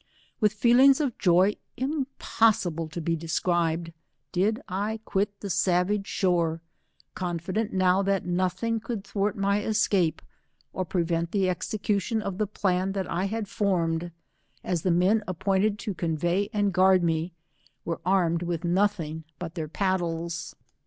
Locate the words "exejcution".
11.47-12.19